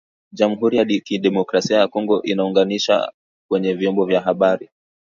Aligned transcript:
jamuhuri 0.31 0.77
ya 0.77 0.85
kidemokrasia 0.85 1.77
ya 1.77 1.87
Kongo 1.87 2.21
inaunganishwa 2.23 3.13
kwenye 3.49 3.73
vyombo 3.73 4.05
vya 4.05 4.21
habari 4.21 4.69